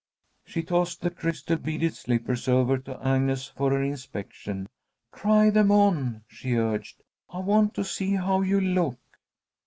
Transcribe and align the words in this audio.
She 0.43 0.63
tossed 0.63 1.01
the 1.01 1.11
crystal 1.11 1.57
beaded 1.57 1.93
slippers 1.93 2.47
over 2.47 2.79
to 2.79 2.99
Agnes 3.07 3.45
for 3.49 3.69
her 3.69 3.83
inspection. 3.83 4.67
"Try 5.13 5.51
them 5.51 5.69
on," 5.71 6.23
she 6.27 6.55
urged. 6.55 7.03
"I 7.29 7.37
want 7.37 7.75
to 7.75 7.83
see 7.83 8.13
how 8.15 8.41
you'll 8.41 8.63
look." 8.63 8.97